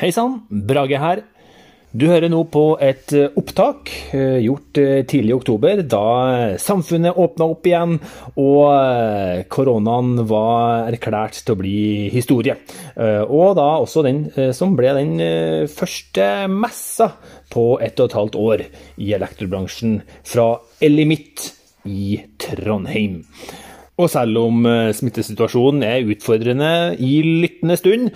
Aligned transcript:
Hei 0.00 0.08
sann, 0.16 0.38
Brage 0.48 0.96
her. 0.96 1.18
Du 1.92 2.06
hører 2.08 2.30
nå 2.32 2.38
på 2.48 2.62
et 2.80 3.12
eh, 3.12 3.34
opptak 3.36 3.90
eh, 4.16 4.38
gjort 4.40 4.78
eh, 4.80 5.02
tidlig 5.04 5.34
i 5.34 5.36
oktober, 5.36 5.82
da 5.84 6.56
samfunnet 6.56 7.18
åpna 7.20 7.50
opp 7.52 7.68
igjen 7.68 7.98
og 8.40 9.44
koronaen 9.52 10.24
var 10.30 10.88
erklært 10.88 11.42
til 11.42 11.52
å 11.52 11.60
bli 11.60 11.84
historie. 12.16 12.56
Og 12.96 13.52
da 13.60 13.68
også 13.82 14.06
den 14.08 14.24
som 14.56 14.72
ble 14.78 14.96
den 14.96 15.12
første 15.68 16.30
messa 16.48 17.12
på 17.52 17.74
ett 17.84 18.00
og 18.00 18.08
et 18.08 18.20
halvt 18.22 18.40
år 18.40 18.68
i 19.04 19.12
elektrobransjen 19.20 19.98
fra 20.24 20.54
Elimitt 20.80 21.50
i 21.84 22.14
Trondheim. 22.40 23.20
Og 24.00 24.08
selv 24.08 24.38
om 24.40 24.64
eh, 24.68 24.92
smittesituasjonen 24.96 25.84
er 25.84 26.08
utfordrende 26.08 26.70
i 27.04 27.20
lyttende 27.26 27.76
stund, 27.76 28.08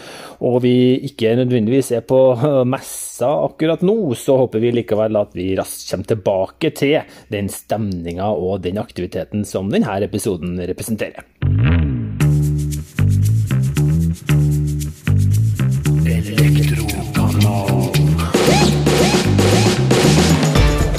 og 0.45 0.63
vi 0.65 0.75
ikke 1.11 1.35
nødvendigvis 1.37 1.93
er 1.99 2.07
på 2.09 2.21
eh, 2.39 2.63
messa 2.69 3.29
akkurat 3.45 3.85
nå, 3.85 3.97
så 4.19 4.39
håper 4.41 4.63
vi 4.65 4.73
likevel 4.79 5.21
at 5.21 5.37
vi 5.37 5.51
raskt 5.59 5.91
kommer 5.93 6.11
tilbake 6.15 6.73
til 6.79 6.97
den 7.35 7.51
stemninga 7.53 8.31
og 8.33 8.65
den 8.65 8.81
aktiviteten 8.81 9.45
som 9.49 9.69
denne 9.73 10.01
episoden 10.09 10.57
representerer. 10.73 11.27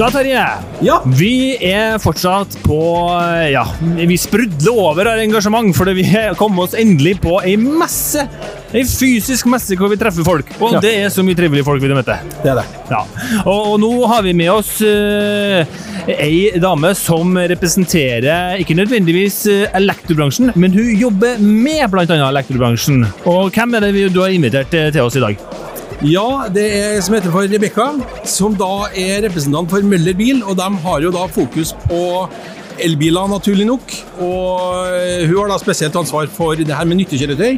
Da, 0.06 0.12
Terje. 0.14 0.42
Ja. 0.86 1.00
Vi 1.18 1.56
er 1.66 1.96
fortsatt 1.98 2.60
på 2.62 2.78
Ja, 3.50 3.64
vi 3.82 4.18
sprudler 4.22 4.78
over 4.78 5.10
av 5.10 5.18
engasjement, 5.24 5.74
fordi 5.74 5.96
vi 5.98 6.04
kom 6.38 6.60
oss 6.62 6.76
endelig 6.78 7.16
på 7.24 7.40
ei 7.42 7.56
messe. 7.58 8.28
Ei 8.70 8.84
fysisk 8.86 9.50
messe 9.50 9.74
hvor 9.80 9.90
vi 9.90 9.98
treffer 9.98 10.28
folk. 10.28 10.52
Og 10.60 10.78
ja. 10.78 10.84
det 10.84 10.94
er 11.00 11.10
så 11.10 11.26
mye 11.26 11.38
trivelige 11.40 11.66
folk 11.66 11.82
vi 11.82 11.90
møter. 11.90 12.22
Det 12.44 12.54
er 12.54 12.62
det. 12.62 12.68
Ja. 12.92 13.02
Og, 13.48 13.72
og, 13.72 13.76
nå 13.82 13.92
har 14.12 14.22
vi 14.28 14.36
med 14.38 14.54
oss 14.54 14.76
uh, 14.86 15.66
ei 16.14 16.54
dame 16.62 16.94
som 17.02 17.34
representerer 17.56 18.62
ikke 18.62 18.78
nødvendigvis 18.78 19.42
uh, 19.50 19.64
elektrobransjen, 19.74 20.54
men 20.54 20.76
hun 20.78 20.94
jobber 21.02 21.42
med 21.42 21.88
bl.a. 21.90 22.06
elektrobransjen. 22.30 23.08
Og 23.26 23.50
hvem 23.58 23.80
er 23.80 23.90
det 23.90 24.10
du 24.14 24.22
har 24.22 24.38
invitert 24.38 24.70
til 24.70 25.02
oss 25.02 25.18
i 25.18 25.26
dag? 25.32 25.50
Ja, 26.06 26.46
det 26.54 26.64
er 26.70 27.00
som 27.02 27.16
heter 27.16 27.32
for 27.34 27.50
Rebekka, 27.50 27.86
som 28.30 28.54
da 28.54 28.92
er 28.94 29.24
representant 29.26 29.72
for 29.72 29.82
Møller 29.82 30.14
Bil. 30.14 30.44
Og 30.46 30.54
de 30.60 30.68
har 30.84 31.00
jo 31.02 31.10
da 31.16 31.24
fokus 31.34 31.72
på 31.88 32.02
elbiler, 32.86 33.32
naturlig 33.32 33.66
nok. 33.66 33.96
Og 34.22 34.92
hun 35.26 35.40
har 35.40 35.50
da 35.50 35.58
spesielt 35.58 35.98
ansvar 35.98 36.30
for 36.30 36.54
det 36.60 36.70
her 36.70 36.86
med 36.86 37.00
nyttekjøretøy. 37.00 37.58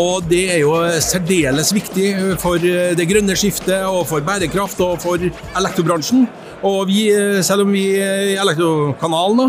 Og 0.00 0.26
det 0.26 0.40
er 0.56 0.58
jo 0.64 0.72
særdeles 1.04 1.70
viktig 1.76 2.08
for 2.42 2.58
det 2.58 3.06
grønne 3.12 3.38
skiftet 3.38 3.86
og 3.86 4.02
for 4.10 4.26
bærekraft 4.26 4.82
og 4.82 4.98
for 5.04 5.22
elektrobransjen. 5.22 6.26
Og 6.66 6.82
vi, 6.90 7.06
selv 7.46 7.62
om 7.62 7.72
vi 7.76 7.84
i 7.94 8.34
Elektrokanalen 8.42 9.44
da, 9.44 9.48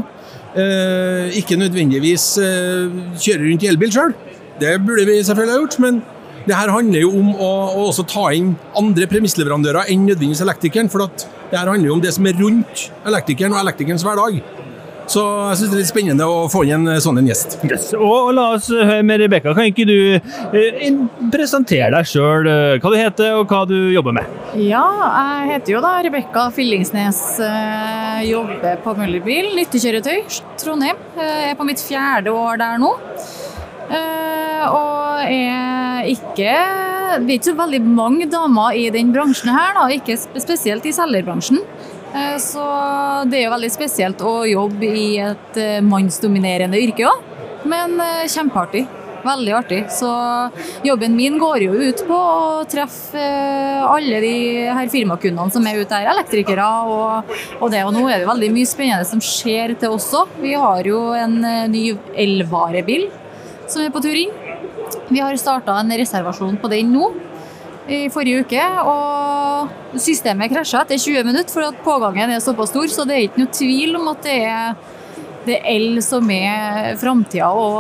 eh, 0.54 1.34
ikke 1.42 1.58
nødvendigvis 1.58 2.30
eh, 2.38 2.94
kjører 3.18 3.50
rundt 3.50 3.66
i 3.66 3.74
elbil 3.74 3.98
sjøl, 3.98 4.14
det 4.62 4.78
burde 4.86 5.10
vi 5.10 5.18
selvfølgelig 5.24 5.56
ha 5.56 5.62
gjort. 5.64 5.82
men 5.82 6.02
det 6.50 6.58
her 6.58 6.72
handler 6.74 7.04
jo 7.04 7.12
om 7.14 7.34
å, 7.36 7.50
å 7.78 7.88
også 7.90 8.08
ta 8.10 8.30
inn 8.34 8.56
andre 8.80 9.06
premissleverandører 9.12 9.92
enn 9.94 10.08
nødvendigvis 10.10 10.42
elektrikeren. 10.46 10.90
For 10.90 11.06
det 11.06 11.58
her 11.58 11.70
handler 11.70 11.92
jo 11.92 11.98
om 12.00 12.06
det 12.06 12.16
som 12.16 12.26
er 12.30 12.40
rundt 12.40 12.88
elektrikeren 13.10 13.54
og 13.54 13.62
elektrikerens 13.62 14.06
hverdag. 14.08 14.42
Så 15.10 15.22
jeg 15.26 15.58
syns 15.58 15.72
det 15.72 15.76
er 15.76 15.80
litt 15.82 15.90
spennende 15.90 16.26
å 16.30 16.42
få 16.54 16.60
inn 16.70 16.86
en 16.86 17.02
sånn 17.02 17.18
en 17.18 17.30
gjest. 17.30 17.56
Yes. 17.66 17.88
Og, 17.98 18.30
La 18.38 18.44
oss 18.54 18.68
høre 18.70 19.02
med 19.06 19.24
Rebekka. 19.24 19.56
Kan 19.58 19.72
ikke 19.72 19.88
du 19.90 19.96
eh, 20.14 20.90
presentere 21.34 21.90
deg 21.96 22.10
sjøl, 22.10 22.46
eh, 22.46 22.76
hva 22.78 22.92
du 22.94 22.98
heter 23.00 23.40
og 23.40 23.50
hva 23.50 23.64
du 23.70 23.78
jobber 23.94 24.14
med? 24.20 24.38
Ja, 24.62 24.86
jeg 25.42 25.56
heter 25.56 25.76
jo 25.76 25.82
da 25.86 25.96
Rebekka 26.06 26.46
Fillingsnes. 26.54 27.24
Eh, 27.42 28.22
jobber 28.30 28.78
på 28.86 28.94
Møllerbil, 29.00 29.50
nyttekjøretøy, 29.58 30.22
Trondheim. 30.62 31.02
Jeg 31.18 31.54
er 31.56 31.58
på 31.58 31.70
mitt 31.70 31.82
fjerde 31.82 32.34
år 32.34 32.62
der 32.62 32.82
nå. 32.82 32.94
Eh, 33.90 34.66
og 34.70 35.26
er 35.26 35.79
ikke 36.08 36.52
Vi 37.26 37.34
er 37.34 37.38
ikke 37.40 37.52
så 37.52 37.56
veldig 37.58 37.82
mange 37.84 38.28
damer 38.30 38.78
i 38.78 38.90
den 38.94 39.14
bransjen 39.16 39.52
her, 39.54 39.74
da. 39.78 39.88
Ikke 39.94 40.18
spesielt 40.18 40.86
i 40.86 40.94
selgerbransjen. 40.96 41.62
Eh, 42.14 42.38
så 42.42 42.64
det 43.30 43.40
er 43.40 43.48
jo 43.48 43.56
veldig 43.56 43.74
spesielt 43.74 44.22
å 44.26 44.44
jobbe 44.50 44.88
i 44.88 45.10
et 45.24 45.60
eh, 45.60 45.82
mannsdominerende 45.86 46.80
yrke 46.82 47.10
òg. 47.10 47.28
Men 47.70 48.00
kjempeartig. 48.32 48.86
Veldig 49.20 49.52
artig. 49.52 49.80
Så 49.92 50.08
jobben 50.86 51.18
min 51.18 51.36
går 51.42 51.66
jo 51.66 51.74
ut 51.76 52.04
på 52.08 52.16
å 52.16 52.64
treffe 52.72 53.26
alle 53.84 54.22
de 54.24 54.36
her 54.72 54.88
firmakundene 54.92 55.52
som 55.52 55.68
er 55.68 55.82
ute 55.82 55.98
her, 55.98 56.08
elektrikere 56.14 56.68
og, 56.88 57.34
og 57.60 57.74
det. 57.74 57.84
Og 57.84 57.92
nå 57.98 58.06
er 58.08 58.22
det 58.22 58.30
veldig 58.30 58.54
mye 58.56 58.70
spennende 58.70 59.10
som 59.10 59.20
skjer 59.20 59.76
til 59.82 59.98
oss 59.98 60.08
òg. 60.16 60.40
Vi 60.40 60.56
har 60.56 60.88
jo 60.88 61.10
en 61.20 61.42
ny 61.74 61.90
elvarebil 62.16 63.10
som 63.68 63.84
er 63.84 63.92
på 63.94 64.02
tur 64.08 64.16
inn. 64.16 64.32
Vi 65.10 65.22
har 65.22 65.36
starta 65.40 65.78
en 65.80 65.92
reservasjon 65.98 66.58
på 66.62 66.72
den 66.72 66.94
nå 66.94 67.12
i 67.90 68.06
forrige 68.14 68.46
uke. 68.46 68.64
Og 68.90 70.00
systemet 70.00 70.54
krasja 70.54 70.84
etter 70.86 71.02
20 71.02 71.28
minutter 71.28 71.54
for 71.54 71.68
at 71.68 71.84
pågangen 71.86 72.34
er 72.34 72.44
såpass 72.44 72.74
stor, 72.74 72.88
så 72.94 73.06
det 73.08 73.18
er 73.18 73.28
ikke 73.28 73.44
noe 73.44 73.54
tvil 73.60 74.00
om 74.00 74.10
at 74.14 74.26
det 74.26 74.40
er, 74.50 74.76
det 75.48 75.60
er 75.60 75.70
el 75.76 76.02
som 76.06 76.30
er 76.34 76.98
framtida 77.02 77.50
og, 77.50 77.80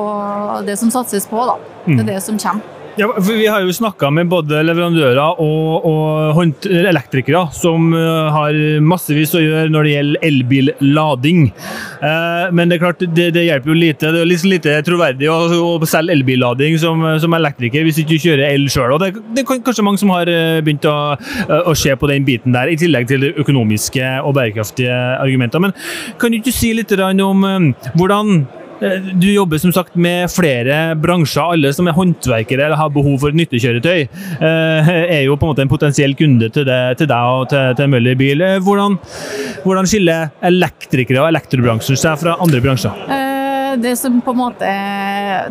og, 0.00 0.60
det 0.68 0.78
som 0.80 0.92
satses 0.94 1.28
på. 1.30 1.42
Da. 1.48 1.58
Det 1.86 1.96
er 1.98 2.04
mm. 2.04 2.12
det 2.12 2.20
som 2.26 2.38
kommer. 2.40 2.79
Ja, 3.00 3.06
for 3.16 3.32
Vi 3.32 3.46
har 3.46 3.62
jo 3.64 3.72
snakka 3.72 4.10
med 4.12 4.28
både 4.28 4.58
leverandører 4.60 5.40
og, 5.40 5.86
og 5.88 6.66
elektrikere 6.68 7.46
som 7.56 7.94
eh, 7.96 8.26
har 8.34 8.58
massevis 8.84 9.32
å 9.38 9.40
gjøre 9.40 9.72
når 9.72 9.86
det 9.86 9.94
gjelder 9.94 10.26
elbillading. 10.28 11.46
Eh, 11.48 12.44
men 12.52 12.68
det 12.68 12.76
er 12.76 12.82
klart, 12.82 13.00
det, 13.00 13.30
det, 13.38 13.46
hjelper 13.46 13.72
jo 13.72 13.78
lite. 13.78 14.12
Det 14.12 14.20
er 14.20 14.28
litt 14.28 14.44
lite 14.44 14.76
troverdig 14.84 15.32
å, 15.32 15.38
å 15.48 15.88
selge 15.88 16.12
elbillading 16.18 16.76
som, 16.82 17.06
som, 17.24 17.38
elektriker 17.40 17.88
hvis 17.88 18.02
ikke 18.04 18.20
kjører 18.20 18.50
el 18.50 18.68
sjøl. 18.68 18.98
Det, 19.00 19.14
det 19.32 19.46
er 19.46 19.64
kanskje 19.64 19.88
mange 19.88 20.04
som 20.04 20.12
har 20.12 20.28
eh, 20.28 20.60
begynt 20.60 20.84
å, 20.90 20.98
å, 21.56 21.76
se 21.78 21.96
på 21.96 22.12
den 22.12 22.28
biten 22.28 22.52
der, 22.52 22.68
i 22.68 22.76
tillegg 22.80 23.08
til 23.08 23.24
det 23.24 23.34
økonomiske 23.40 24.12
og 24.20 24.36
bærekraftige 24.36 25.00
argumenter. 25.16 25.64
Men 25.64 25.72
kan 26.20 26.28
du 26.28 26.42
ikke 26.42 26.52
si 26.52 26.74
litt 26.76 26.92
om 27.00 27.46
hvordan 27.96 28.42
du 29.20 29.28
jobber 29.32 29.58
som 29.58 29.72
sagt 29.72 29.96
med 30.00 30.30
flere 30.32 30.94
bransjer. 30.96 31.54
Alle 31.54 31.72
som 31.76 31.88
er 31.88 31.96
håndverkere 31.96 32.66
eller 32.66 32.80
har 32.80 32.92
behov 32.94 33.18
for 33.22 33.36
nyttekjøretøy, 33.36 34.06
eh, 34.40 34.92
er 35.00 35.24
jo 35.26 35.36
på 35.36 35.46
en 35.46 35.54
måte 35.54 35.64
en 35.66 35.72
potensiell 35.72 36.16
kunde 36.18 36.50
til, 36.54 36.66
det, 36.68 36.80
til 37.00 37.10
deg 37.10 37.40
og 37.40 37.48
til, 37.52 37.74
til 37.78 37.90
Møller 37.92 38.18
bil. 38.20 38.44
Eh, 38.46 38.60
hvordan, 38.64 38.98
hvordan, 39.64 39.90
skiller 39.90 40.30
elektrikere 40.46 41.24
og 41.24 41.32
elektrobransjen 41.32 41.98
seg 42.00 42.20
fra 42.22 42.38
andre 42.40 42.62
bransjer? 42.64 43.29
Det 43.78 43.94
som 43.98 44.16
på 44.24 44.32
en 44.34 44.38
måte 44.38 44.68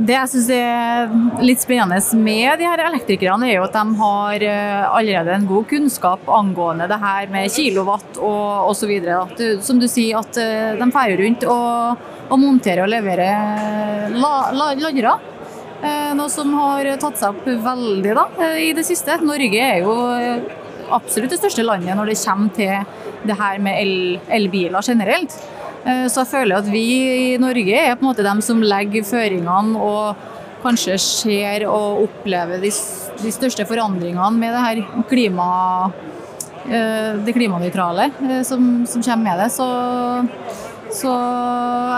Det 0.03 0.15
jeg 0.15 0.29
syns 0.31 0.49
er 0.55 1.43
litt 1.45 1.61
spennende 1.63 1.99
med 2.19 2.59
de 2.59 2.67
her 2.67 2.83
elektrikerne, 2.89 3.47
er 3.47 3.59
jo 3.59 3.65
at 3.67 3.77
de 3.77 3.99
har 4.01 4.45
allerede 4.89 5.35
en 5.35 5.47
god 5.49 5.67
kunnskap 5.69 6.29
angående 6.39 6.89
det 6.89 6.99
her 6.99 7.31
med 7.31 7.51
kilowatt 7.53 8.19
og 8.19 8.71
osv. 8.71 8.93
Som 9.65 9.79
du 9.81 9.87
sier, 9.87 10.19
at 10.19 10.35
de 10.35 10.89
drar 10.89 11.15
rundt 11.21 11.45
og 11.47 12.07
å 12.29 12.37
montere 12.37 12.85
og 12.85 12.91
levere 12.91 13.27
la, 14.13 14.33
la, 14.53 14.71
ladere. 14.77 15.17
Eh, 15.79 16.11
noe 16.17 16.27
som 16.31 16.51
har 16.59 16.89
tatt 16.99 17.21
seg 17.21 17.37
opp 17.37 17.45
veldig 17.47 18.15
da, 18.17 18.25
eh, 18.43 18.57
i 18.69 18.73
det 18.75 18.83
siste. 18.87 19.15
Norge 19.23 19.61
er 19.63 19.85
jo 19.85 19.95
eh, 20.11 20.41
absolutt 20.91 21.31
det 21.31 21.39
største 21.39 21.63
landet 21.63 21.95
når 21.95 22.11
det 22.11 22.19
kommer 22.19 22.51
til 22.57 23.29
det 23.29 23.37
her 23.39 23.61
med 23.63 23.79
el, 23.79 23.95
elbiler 24.39 24.83
generelt. 24.85 25.37
Så 25.83 26.21
jeg 26.21 26.27
føler 26.27 26.59
at 26.59 26.67
vi 26.67 26.83
i 27.33 27.37
Norge 27.39 27.77
er 27.79 27.95
på 27.95 28.03
en 28.03 28.09
måte 28.09 28.25
dem 28.25 28.41
som 28.43 28.59
legger 28.61 29.05
føringene 29.07 29.79
og 29.79 30.25
kanskje 30.63 30.97
ser 30.99 31.63
og 31.69 32.01
opplever 32.03 32.59
de, 32.59 32.71
de 33.21 33.31
største 33.31 33.63
forandringene 33.69 34.31
med 34.35 34.51
det 34.55 34.63
her 34.65 34.81
klima, 35.07 35.47
det 36.67 37.35
klimanøytrale 37.37 38.09
som, 38.43 38.83
som 38.91 39.05
kommer 39.05 39.29
med 39.29 39.39
det. 39.45 39.47
Så 39.55 39.69
så 40.89 41.11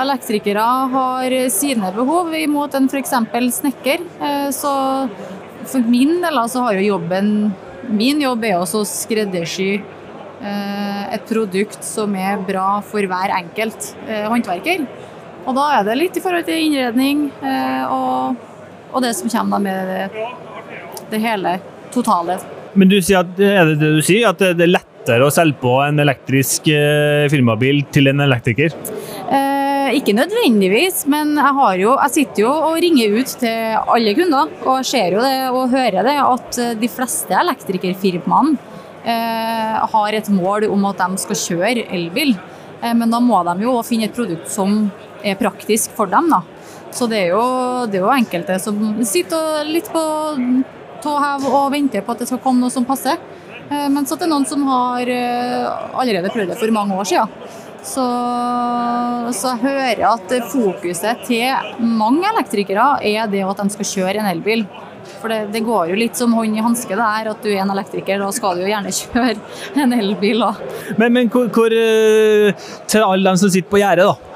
elektrikere 0.02 0.64
har 0.92 1.34
sine 1.54 1.92
behov 1.96 2.34
imot 2.36 2.76
en 2.76 2.90
f.eks. 2.92 3.14
snekker. 3.56 4.04
Eh, 4.20 4.50
så 4.52 4.74
for 5.70 5.88
min 5.88 6.20
del 6.24 6.40
så 6.50 6.66
har 6.68 6.80
jo 6.80 6.96
jobben 6.96 7.52
Min 7.92 8.22
jobb 8.22 8.44
er 8.46 8.60
også 8.60 8.84
å 8.84 8.88
skreddersy 8.88 9.72
eh, 9.74 9.86
et 10.42 11.26
produkt 11.30 11.84
som 11.86 12.16
er 12.18 12.42
bra 12.48 12.80
for 12.86 13.06
hver 13.06 13.34
enkelt 13.38 13.92
eh, 14.08 14.26
håndverker. 14.32 14.86
Og 15.46 15.58
da 15.58 15.68
er 15.80 15.86
det 15.88 15.98
litt 15.98 16.18
i 16.18 16.24
forhold 16.24 16.46
til 16.46 16.68
innredning 16.68 17.24
og, 17.90 18.42
og 18.94 19.02
det 19.02 19.16
som 19.18 19.32
kommer 19.34 19.64
med 19.64 19.90
det, 19.90 20.26
det 21.10 21.22
hele 21.24 21.56
totale. 21.94 22.38
Men 22.74 22.92
du 22.92 22.98
sier 23.04 23.26
at, 23.26 23.40
er 23.40 23.74
det 23.74 23.80
det 23.82 23.92
du 23.98 24.02
sier, 24.06 24.30
at 24.30 24.40
det 24.40 24.66
er 24.66 24.76
lettere 24.78 25.28
å 25.28 25.34
selge 25.34 25.60
på 25.62 25.76
en 25.84 26.00
elektrisk 26.00 26.70
eh, 26.72 27.28
firmabil 27.32 27.84
til 27.92 28.12
en 28.12 28.24
elektriker? 28.24 28.76
Eh, 29.32 29.92
ikke 29.98 30.16
nødvendigvis, 30.16 31.04
men 31.12 31.36
jeg, 31.36 31.54
har 31.58 31.80
jo, 31.82 31.96
jeg 32.00 32.16
sitter 32.16 32.46
jo 32.46 32.52
og 32.70 32.80
ringer 32.84 33.18
ut 33.18 33.36
til 33.42 33.80
alle 33.82 34.16
kunder. 34.16 34.54
Og 34.64 34.88
ser 34.88 35.18
jo 35.18 35.24
det 35.26 35.38
og 35.52 35.74
hører 35.74 36.08
det 36.08 36.18
at 36.24 36.62
de 36.80 36.92
fleste 36.92 37.36
elektrikerfirmaene 37.42 38.56
eh, 38.56 38.71
har 39.02 40.14
et 40.14 40.28
mål 40.30 40.68
om 40.70 40.84
at 40.90 41.00
de 41.02 41.22
skal 41.24 41.40
kjøre 41.40 41.88
elbil. 41.90 42.36
Eh, 42.82 42.94
men 42.98 43.12
da 43.12 43.22
må 43.24 43.40
de 43.48 43.66
jo 43.66 43.78
finne 43.86 44.10
et 44.10 44.16
produkt 44.16 44.50
som 44.52 44.90
er 45.24 45.40
praktisk 45.40 45.96
for 45.98 46.10
dem. 46.12 46.30
da. 46.32 46.42
Så 46.92 47.08
det 47.08 47.26
er 47.26 47.36
jo, 47.36 47.46
det 47.88 48.02
er 48.02 48.06
jo 48.06 48.14
enkelte 48.16 48.58
som 48.60 49.04
sitter 49.08 49.64
litt 49.70 49.88
på 49.92 50.02
tå 51.02 51.14
hev 51.18 51.48
og 51.50 51.72
venter 51.74 52.04
på 52.06 52.14
at 52.14 52.22
det 52.22 52.28
skal 52.30 52.42
komme 52.44 52.62
noe 52.62 52.74
som 52.74 52.86
passer. 52.86 53.20
Eh, 53.70 53.88
mens 53.94 54.12
at 54.12 54.20
det 54.20 54.28
er 54.28 54.34
noen 54.34 54.48
som 54.50 54.66
har 54.68 55.10
eh, 55.10 55.68
allerede 55.94 56.34
prøvd 56.34 56.54
det 56.54 56.60
for 56.60 56.76
mange 56.76 56.98
år 56.98 57.12
siden. 57.14 57.38
Så, 57.82 58.04
så, 59.34 59.56
jeg 59.56 59.62
hører 59.64 60.04
at 60.12 60.34
fokuset 60.52 61.24
til 61.26 61.80
mange 61.82 62.28
elektrikere 62.30 63.00
er 63.02 63.26
det 63.32 63.42
at 63.42 63.64
de 63.64 63.74
skal 63.74 63.90
kjøre 63.90 64.22
en 64.22 64.30
elbil. 64.30 64.68
For 65.22 65.32
det, 65.32 65.52
det 65.54 65.64
går 65.66 65.92
jo 65.92 66.00
litt 66.00 66.18
som 66.18 66.34
hånd 66.34 66.58
i 66.58 66.64
hanske 66.66 66.98
det 66.98 67.12
her, 67.14 67.32
at 67.34 67.46
du 67.46 67.52
er 67.52 67.62
en 67.64 67.74
elektriker. 67.76 68.22
Da 68.22 68.32
skal 68.36 68.58
du 68.58 68.66
jo 68.66 68.72
gjerne 68.72 68.94
kjøre 69.00 69.86
en 69.86 69.96
elbil 70.00 70.48
òg. 70.48 70.66
Men, 70.98 71.14
men 71.18 71.32
hvor, 71.32 71.48
hvor, 71.54 71.74
eh, 71.74 72.68
til 72.90 73.06
alle 73.06 73.30
dem 73.30 73.40
som 73.42 73.54
sitter 73.54 73.70
på 73.72 73.82
gjerdet, 73.82 74.10
da. 74.10 74.31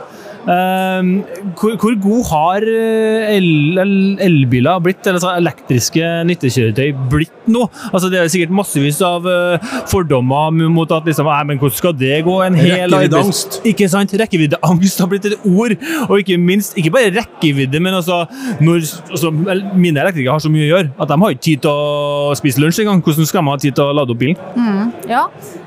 Ehm, 0.45 1.23
hvor, 1.57 1.73
hvor, 1.81 1.93
god 2.01 2.27
har 2.29 2.65
eh, 2.69 3.31
elbiler 3.35 4.75
el, 4.75 4.83
blitt, 4.85 5.07
eller 5.09 5.21
så 5.23 5.31
elektriske 5.39 6.09
nyttekjøretøy 6.29 6.91
blitt 7.09 7.49
nå? 7.49 7.63
Altså, 7.91 8.11
det 8.13 8.19
er 8.19 8.29
sikkert 8.29 8.53
massevis 8.53 8.99
av 9.05 9.25
uh, 9.25 9.71
fordommer 9.89 10.53
mot 10.69 10.91
at 10.93 11.07
liksom, 11.09 11.29
men 11.49 11.61
hvordan 11.61 11.77
skal 11.79 11.95
det 11.97 12.21
gå? 12.27 12.37
En 12.45 12.57
hel 12.59 12.93
Rekkeviddeangst. 12.93 13.59
Ikke 13.71 13.89
sant? 13.89 14.13
Rekkeviddeangst 14.21 15.01
har 15.01 15.09
blitt 15.11 15.29
et 15.31 15.47
ord. 15.49 15.73
Og 16.07 16.19
ikke 16.21 16.37
minst, 16.41 16.77
ikke 16.77 16.93
bare 16.93 17.13
rekkevidde, 17.15 17.81
men 17.81 17.97
altså, 17.97 18.23
når 18.61 18.83
altså, 19.09 19.33
mine 19.33 20.01
elektrikere 20.03 20.37
har 20.37 20.43
så 20.43 20.53
mye 20.53 20.67
å 20.67 20.73
gjøre 20.75 20.93
at 21.01 21.09
de 21.09 21.21
har 21.23 21.35
ikke 21.35 21.47
tid 21.49 21.65
til 21.65 21.73
å 21.73 22.35
spise 22.37 22.61
lunsj 22.61 22.85
engang. 22.85 23.01
Hvordan 23.05 23.29
skal 23.29 23.45
man 23.45 23.57
ha 23.57 23.65
tid 23.65 23.77
til 23.77 23.89
å 23.89 23.97
lade 23.97 24.13
opp 24.13 24.21
bilen? 24.21 24.37
Mm, 24.53 24.93
ja. 25.09 25.25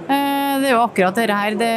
Uh, 0.08 0.47
det 0.62 0.70
er 0.70 0.76
jo 0.76 0.84
akkurat 0.84 1.16
dette 1.16 1.36
her. 1.40 1.56
Det, 1.58 1.72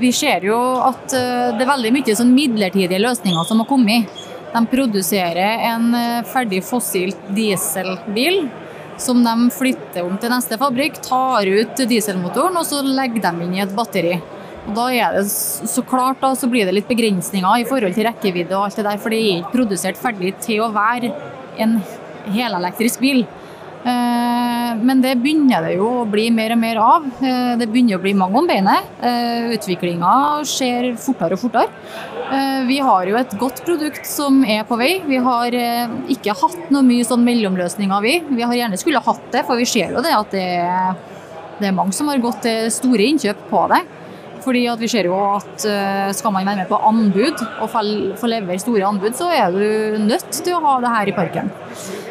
vi 0.00 0.10
ser 0.14 0.46
jo 0.46 0.58
at 0.84 1.14
eh, 1.16 1.54
det 1.54 1.64
er 1.64 1.72
veldig 1.72 1.94
mye 1.96 2.16
sånn 2.18 2.34
midlertidige 2.34 3.02
løsninger 3.02 3.48
som 3.48 3.62
har 3.62 3.70
kommet. 3.70 4.22
De 4.54 4.62
produserer 4.70 5.64
en 5.70 5.88
eh, 5.98 6.20
ferdig 6.30 6.62
fossilt 6.66 7.32
dieselbil 7.34 8.44
som 9.00 9.24
de 9.24 9.50
flytter 9.50 10.06
om 10.06 10.14
til 10.22 10.30
neste 10.30 10.58
fabrikk, 10.60 11.00
tar 11.02 11.48
ut 11.50 11.82
dieselmotoren 11.90 12.60
og 12.60 12.66
så 12.68 12.78
legger 12.86 13.24
de 13.24 13.46
inn 13.46 13.56
i 13.56 13.62
et 13.64 13.74
batteri. 13.74 14.18
Og 14.64 14.76
da 14.78 14.86
er 14.94 15.18
det 15.18 15.26
så 15.28 15.82
klart 15.84 16.22
da, 16.22 16.32
så 16.38 16.48
blir 16.48 16.64
det 16.64 16.76
litt 16.76 16.88
begrensninger 16.88 17.60
i 17.60 17.66
forhold 17.68 17.96
til 17.96 18.06
rekkevidde 18.08 18.56
og 18.56 18.68
alt 18.68 18.78
det 18.80 18.86
der, 18.86 19.00
for 19.02 19.12
det 19.12 19.20
er 19.20 19.40
ikke 19.40 19.56
produsert 19.58 20.00
ferdig 20.00 20.32
til 20.44 20.62
å 20.64 20.70
være 20.72 21.10
en 21.60 21.80
helelektrisk 22.32 23.02
bil. 23.04 23.24
Eh, 23.84 24.43
men 24.80 25.02
det 25.04 25.14
begynner 25.22 25.64
det 25.66 25.74
jo 25.76 25.88
å 26.00 26.06
bli 26.08 26.28
mer 26.34 26.54
og 26.54 26.60
mer 26.60 26.80
av. 26.82 27.06
Eh, 27.20 27.54
det 27.60 27.68
begynner 27.70 27.98
å 27.98 28.02
bli 28.02 28.14
mange 28.18 28.40
om 28.40 28.48
beinet. 28.48 28.90
Eh, 29.04 29.50
Utviklinga 29.54 30.14
skjer 30.48 30.92
fortere 31.00 31.38
og 31.38 31.42
fortere. 31.44 31.70
Vi 32.66 32.78
har 32.80 33.04
jo 33.06 33.18
et 33.20 33.34
godt 33.38 33.60
produkt 33.66 34.06
som 34.08 34.38
er 34.48 34.62
på 34.66 34.78
vei. 34.80 34.94
Vi 35.06 35.18
har 35.22 35.54
ikke 36.10 36.32
hatt 36.40 36.70
noe 36.72 36.82
mye 36.82 37.04
sånn 37.06 37.22
mellomløsninger, 37.22 38.00
vi. 38.02 38.14
Vi 38.30 38.46
har 38.46 38.56
gjerne 38.56 38.78
skulle 38.80 39.02
hatt 39.04 39.26
det, 39.30 39.44
for 39.46 39.60
vi 39.60 39.66
ser 39.68 39.92
jo 39.92 40.02
det 40.02 40.14
at 40.16 40.32
det 40.32 40.46
er, 40.64 40.96
det 41.60 41.68
er 41.68 41.76
mange 41.76 41.94
som 41.94 42.08
har 42.10 42.22
gått 42.24 42.40
til 42.46 42.72
store 42.72 43.10
innkjøp 43.12 43.44
på 43.52 43.66
det. 43.74 43.82
Fordi 44.44 44.66
vi 44.76 44.88
ser 44.92 45.08
jo 45.08 45.16
at 45.16 45.64
Skal 46.16 46.34
man 46.34 46.44
være 46.44 46.62
med 46.62 46.68
på 46.68 46.76
anbud 46.76 47.38
og 47.64 47.70
få 47.72 48.28
levere 48.28 48.60
store 48.60 48.84
anbud, 48.90 49.16
så 49.16 49.30
er 49.32 49.54
du 49.54 50.04
nødt 50.04 50.28
til 50.36 50.56
å 50.56 50.62
ha 50.66 50.74
det 50.84 50.92
her 50.92 51.10
i 51.10 51.16
parken. 51.16 51.48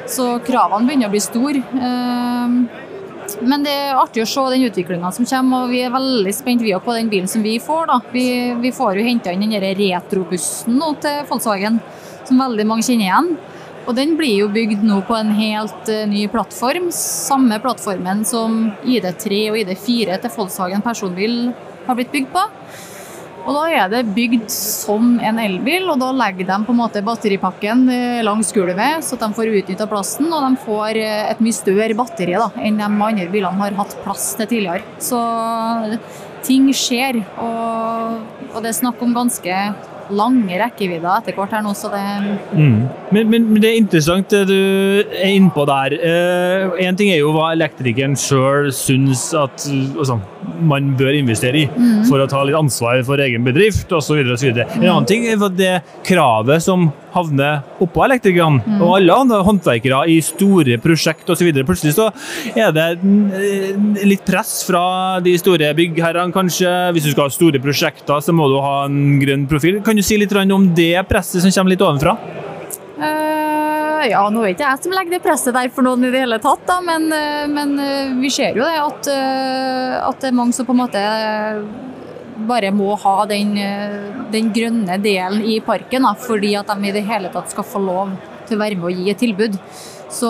Så 0.10 0.40
kravene 0.46 0.88
begynner 0.88 1.10
å 1.10 1.14
bli 1.14 1.22
store. 1.24 1.62
Ehm, 1.78 2.58
men 3.42 3.64
det 3.66 3.72
er 3.72 3.98
artig 3.98 4.24
å 4.24 4.30
se 4.30 4.44
den 4.52 4.66
utviklinga 4.68 5.12
som 5.16 5.28
kommer, 5.28 5.66
og 5.66 5.74
vi 5.74 5.82
er 5.84 5.94
veldig 5.94 6.34
spent 6.36 6.64
på 6.86 6.98
den 6.98 7.10
bilen 7.12 7.30
som 7.32 7.44
vi 7.44 7.58
får. 7.60 7.88
Da. 7.90 8.00
Vi, 8.12 8.28
vi 8.62 8.72
får 8.76 9.00
jo 9.00 9.08
henta 9.08 9.34
inn 9.34 9.46
den 9.46 9.58
retrobussen 9.64 10.78
nå 10.78 10.94
til 11.04 11.24
Volkswagen, 11.30 11.80
som 12.28 12.44
veldig 12.44 12.68
mange 12.68 12.86
kjenner 12.86 13.08
igjen. 13.08 13.34
Og 13.84 13.98
den 13.98 14.14
blir 14.16 14.38
jo 14.38 14.52
bygd 14.52 14.84
nå 14.88 15.02
på 15.08 15.16
en 15.18 15.34
helt 15.36 15.90
uh, 15.92 16.06
ny 16.08 16.24
plattform. 16.32 16.88
Samme 16.96 17.58
plattformen 17.64 18.24
som 18.28 18.70
ID3 18.88 19.42
og 19.52 19.60
ID4 19.60 20.22
til 20.24 20.36
Volkswagen 20.38 20.84
personbil 20.86 21.52
har 21.88 22.00
blitt 22.00 22.14
bygd 22.14 22.34
på. 22.34 22.48
Og 23.44 23.52
Da 23.58 23.64
er 23.76 23.90
det 23.92 24.14
bygd 24.16 24.46
som 24.52 25.18
en 25.20 25.40
elbil, 25.42 25.90
og 25.92 26.00
da 26.00 26.14
legger 26.16 26.48
de 26.48 26.58
på 26.64 26.72
en 26.72 26.80
måte 26.80 27.04
batteripakken 27.04 27.82
eh, 27.92 28.22
langs 28.24 28.54
gulvet, 28.56 29.04
så 29.04 29.20
de 29.20 29.28
får 29.36 29.52
utnytta 29.60 29.88
plassen, 29.92 30.30
og 30.32 30.46
de 30.46 30.62
får 30.64 31.00
eh, 31.02 31.32
et 31.34 31.42
mye 31.44 31.58
større 31.58 31.98
batteri 32.00 32.38
da, 32.40 32.48
enn 32.64 32.80
de 32.80 32.88
andre 32.88 33.28
bilene 33.34 33.60
har 33.60 33.76
hatt 33.82 33.98
plass 34.06 34.30
til 34.40 34.48
tidligere. 34.48 34.88
Så 35.04 35.20
ting 36.48 36.70
skjer, 36.72 37.20
og, 37.44 38.24
og 38.54 38.64
det 38.64 38.72
er 38.72 38.80
snakk 38.80 39.04
om 39.04 39.16
ganske 39.16 39.60
lange 40.14 40.58
rekkevidder 40.60 41.22
etter 41.22 41.38
hvert 41.38 41.54
her 41.56 41.64
nå, 41.66 41.74
så 41.78 41.92
det 41.94 42.02
mm. 42.52 42.78
men, 43.14 43.30
men, 43.30 43.48
men, 43.52 43.60
det 43.64 43.72
er 43.72 43.80
interessant 43.80 44.34
det 44.34 44.44
du 44.50 44.58
er 45.04 45.30
innpå 45.32 45.66
der. 45.70 45.96
Én 45.98 46.90
eh, 46.90 46.98
ting 47.00 47.14
er 47.14 47.22
jo 47.22 47.34
hva 47.36 47.52
elektrikeren 47.56 48.18
sjøl 48.20 48.72
syns 48.76 49.30
at 49.38 49.68
altså, 49.70 50.20
man 50.64 50.94
bør 51.00 51.16
investere 51.18 51.64
i 51.64 51.68
mm. 51.70 52.04
for 52.10 52.24
å 52.24 52.28
ta 52.30 52.44
litt 52.46 52.58
ansvar 52.58 53.04
for 53.08 53.22
egen 53.24 53.46
bedrift 53.48 53.92
osv. 53.96 54.20
En 54.24 54.66
annen 54.82 55.10
ting 55.10 55.28
er 55.30 55.48
det 55.54 55.78
kravet 56.08 56.64
som 56.66 56.90
havner 57.14 57.62
oppå 57.84 58.04
elektrikerne 58.08 58.62
mm. 58.64 58.82
og 58.82 58.98
alle 58.98 59.18
andre 59.26 59.42
håndverkere 59.48 60.04
i 60.12 60.18
store 60.26 60.78
prosjekt 60.84 61.30
osv. 61.30 61.50
Plutselig 61.64 61.96
så 61.98 62.10
er 62.56 62.74
det 62.76 62.88
litt 64.08 64.26
press 64.28 64.62
fra 64.68 64.84
de 65.24 65.36
store 65.40 65.74
byggherrene, 65.78 66.34
kanskje. 66.36 66.72
Hvis 66.96 67.08
du 67.08 67.14
skal 67.14 67.30
ha 67.30 67.34
store 67.34 67.62
prosjekter, 67.64 68.24
så 68.24 68.36
må 68.36 68.50
du 68.52 68.60
ha 68.64 68.84
en 68.88 69.20
grønn 69.22 69.48
profil. 69.50 69.82
Kan 69.86 70.00
du 70.00 70.06
si 70.06 70.18
litt 70.20 70.34
om 70.34 70.72
det 70.76 70.96
presset 71.10 71.44
som 71.44 71.54
kommer 71.54 71.76
litt 71.76 71.84
ovenfra? 71.86 72.18
Uh, 72.94 74.04
ja, 74.10 74.22
nå 74.32 74.44
er 74.44 74.54
ikke 74.54 74.68
jeg 74.68 74.84
som 74.86 74.94
legger 74.96 75.16
det 75.16 75.24
presset 75.24 75.56
der 75.56 75.72
for 75.74 75.86
noen 75.86 76.06
i 76.08 76.12
det 76.14 76.24
hele 76.24 76.40
tatt, 76.42 76.64
da, 76.68 76.80
men, 76.84 77.08
uh, 77.14 77.46
men 77.52 77.74
uh, 77.80 78.14
vi 78.22 78.32
ser 78.34 78.58
jo 78.58 78.66
det 78.66 78.80
at, 78.82 79.10
at 80.10 80.22
det 80.22 80.30
er 80.30 80.38
mange 80.38 80.56
som 80.56 80.68
på 80.68 80.76
en 80.76 80.84
måte 80.84 81.04
bare 82.50 82.72
må 82.76 82.96
ha 83.02 83.16
den, 83.30 83.56
den 84.34 84.52
grønne 84.56 84.98
delen 85.02 85.44
i 85.46 85.60
parken, 85.64 86.08
da, 86.08 86.14
fordi 86.20 86.54
at 86.60 86.70
de 86.72 86.90
i 86.90 86.94
det 86.96 87.06
hele 87.08 87.32
tatt 87.34 87.52
skal 87.54 87.68
få 87.68 87.82
lov 87.84 88.14
til 88.48 88.58
å 88.58 88.64
være 88.64 88.80
med 88.80 88.90
og 88.90 89.02
gi 89.02 89.14
et 89.14 89.22
tilbud. 89.22 89.58
Så, 90.14 90.30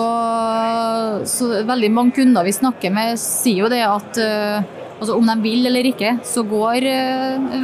så 1.28 1.50
veldig 1.68 1.90
mange 1.92 2.16
kunder 2.16 2.46
vi 2.46 2.54
snakker 2.56 2.92
med, 2.94 3.18
sier 3.20 3.66
jo 3.66 3.72
det 3.72 3.82
at 3.84 4.20
altså 4.20 5.18
om 5.18 5.28
de 5.28 5.34
vil 5.44 5.68
eller 5.68 5.90
ikke, 5.90 6.14
så 6.24 6.44
går 6.48 6.86